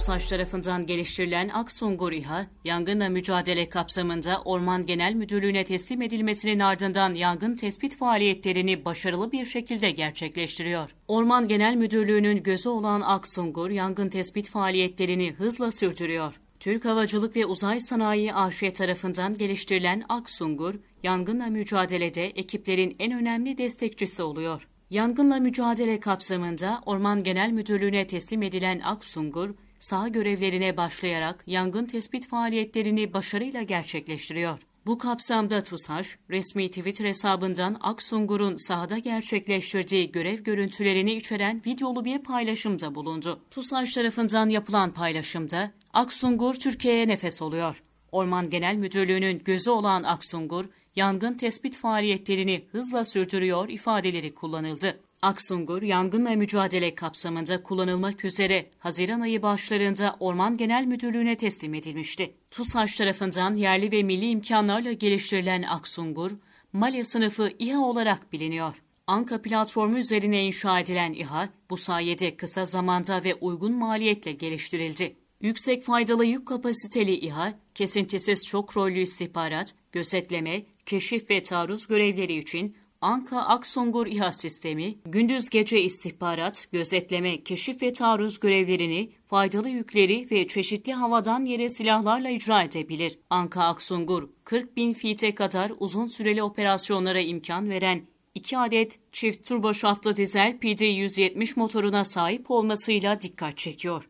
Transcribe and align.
TUSAŞ 0.00 0.28
tarafından 0.28 0.86
geliştirilen 0.86 1.48
Aksungur 1.48 2.12
İHA, 2.12 2.46
yangınla 2.64 3.08
mücadele 3.08 3.68
kapsamında 3.68 4.42
Orman 4.44 4.86
Genel 4.86 5.14
Müdürlüğü'ne 5.14 5.64
teslim 5.64 6.02
edilmesinin 6.02 6.60
ardından 6.60 7.14
yangın 7.14 7.56
tespit 7.56 7.96
faaliyetlerini 7.96 8.84
başarılı 8.84 9.32
bir 9.32 9.44
şekilde 9.44 9.90
gerçekleştiriyor. 9.90 10.94
Orman 11.08 11.48
Genel 11.48 11.74
Müdürlüğü'nün 11.74 12.42
gözü 12.42 12.68
olan 12.68 13.00
Aksungur, 13.00 13.70
yangın 13.70 14.08
tespit 14.08 14.48
faaliyetlerini 14.48 15.32
hızla 15.32 15.72
sürdürüyor. 15.72 16.40
Türk 16.60 16.84
Havacılık 16.84 17.36
ve 17.36 17.46
Uzay 17.46 17.80
Sanayi 17.80 18.34
AŞ 18.34 18.60
tarafından 18.74 19.36
geliştirilen 19.36 20.04
Aksungur, 20.08 20.74
yangınla 21.02 21.46
mücadelede 21.46 22.26
ekiplerin 22.26 22.96
en 22.98 23.12
önemli 23.12 23.58
destekçisi 23.58 24.22
oluyor. 24.22 24.68
Yangınla 24.90 25.36
mücadele 25.36 26.00
kapsamında 26.00 26.80
Orman 26.86 27.22
Genel 27.22 27.50
Müdürlüğü'ne 27.50 28.06
teslim 28.06 28.42
edilen 28.42 28.80
Aksungur, 28.80 29.50
saha 29.80 30.08
görevlerine 30.08 30.76
başlayarak 30.76 31.44
yangın 31.46 31.86
tespit 31.86 32.28
faaliyetlerini 32.28 33.12
başarıyla 33.12 33.62
gerçekleştiriyor. 33.62 34.58
Bu 34.86 34.98
kapsamda 34.98 35.60
TUSAŞ, 35.60 36.18
resmi 36.30 36.68
Twitter 36.68 37.04
hesabından 37.04 37.76
Aksungur'un 37.80 38.56
sahada 38.56 38.98
gerçekleştirdiği 38.98 40.12
görev 40.12 40.38
görüntülerini 40.38 41.12
içeren 41.12 41.62
videolu 41.66 42.04
bir 42.04 42.18
paylaşımda 42.18 42.94
bulundu. 42.94 43.40
TUSAŞ 43.50 43.94
tarafından 43.94 44.48
yapılan 44.48 44.94
paylaşımda, 44.94 45.72
Aksungur 45.92 46.54
Türkiye'ye 46.54 47.08
nefes 47.08 47.42
oluyor. 47.42 47.82
Orman 48.12 48.50
Genel 48.50 48.76
Müdürlüğü'nün 48.76 49.42
gözü 49.44 49.70
olan 49.70 50.02
Aksungur, 50.02 50.64
yangın 50.96 51.34
tespit 51.34 51.76
faaliyetlerini 51.76 52.64
hızla 52.72 53.04
sürdürüyor 53.04 53.68
ifadeleri 53.68 54.34
kullanıldı. 54.34 55.00
Aksungur, 55.22 55.82
yangınla 55.82 56.30
mücadele 56.30 56.94
kapsamında 56.94 57.62
kullanılmak 57.62 58.24
üzere 58.24 58.70
Haziran 58.78 59.20
ayı 59.20 59.42
başlarında 59.42 60.16
Orman 60.20 60.56
Genel 60.56 60.84
Müdürlüğü'ne 60.84 61.36
teslim 61.36 61.74
edilmişti. 61.74 62.34
TUSAŞ 62.50 62.96
tarafından 62.96 63.54
yerli 63.54 63.92
ve 63.92 64.02
milli 64.02 64.28
imkanlarla 64.28 64.92
geliştirilen 64.92 65.62
Aksungur, 65.62 66.30
Mali 66.72 67.04
sınıfı 67.04 67.50
İHA 67.58 67.78
olarak 67.78 68.32
biliniyor. 68.32 68.82
Anka 69.06 69.42
platformu 69.42 69.98
üzerine 69.98 70.44
inşa 70.44 70.80
edilen 70.80 71.12
İHA, 71.12 71.48
bu 71.70 71.76
sayede 71.76 72.36
kısa 72.36 72.64
zamanda 72.64 73.24
ve 73.24 73.34
uygun 73.34 73.72
maliyetle 73.72 74.32
geliştirildi. 74.32 75.16
Yüksek 75.40 75.82
faydalı 75.82 76.24
yük 76.24 76.48
kapasiteli 76.48 77.14
İHA, 77.14 77.58
kesintisiz 77.74 78.46
çok 78.46 78.76
rollü 78.76 79.00
istihbarat, 79.00 79.74
gözetleme, 79.92 80.66
keşif 80.86 81.30
ve 81.30 81.42
taarruz 81.42 81.86
görevleri 81.86 82.38
için 82.38 82.76
Anka 83.02 83.40
Aksungur 83.40 84.06
İHA 84.06 84.32
sistemi, 84.32 84.98
gündüz 85.04 85.48
gece 85.48 85.82
istihbarat, 85.82 86.68
gözetleme, 86.72 87.44
keşif 87.44 87.82
ve 87.82 87.92
taarruz 87.92 88.40
görevlerini, 88.40 89.12
faydalı 89.26 89.68
yükleri 89.68 90.28
ve 90.30 90.48
çeşitli 90.48 90.92
havadan 90.92 91.44
yere 91.44 91.68
silahlarla 91.68 92.30
icra 92.30 92.62
edebilir. 92.62 93.18
Anka 93.30 93.64
Aksungur, 93.64 94.28
40 94.44 94.76
bin 94.76 94.92
fite 94.92 95.34
kadar 95.34 95.72
uzun 95.78 96.06
süreli 96.06 96.42
operasyonlara 96.42 97.20
imkan 97.20 97.70
veren 97.70 98.02
2 98.34 98.58
adet 98.58 98.98
çift 99.12 99.48
turbo 99.48 99.74
şaftlı 99.74 100.16
dizel 100.16 100.50
PD-170 100.50 101.58
motoruna 101.58 102.04
sahip 102.04 102.50
olmasıyla 102.50 103.20
dikkat 103.20 103.56
çekiyor. 103.56 104.08